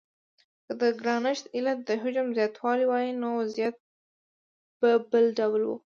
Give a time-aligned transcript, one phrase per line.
[0.65, 3.75] که د ګرانښت علت د حجم زیاتوالی وای نو وضعیت
[4.79, 5.71] به بل ډول و.